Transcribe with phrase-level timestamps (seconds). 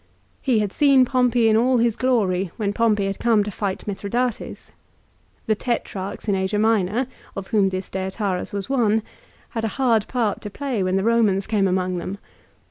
[0.41, 4.71] He had seen Pompey in all his glory when Pompey had come to fight Mithridates.
[5.45, 9.03] The Tetrachs in Asia Minor, of whom this Deiotarus was one,
[9.49, 12.17] had a hard part to play when the Komans came among them.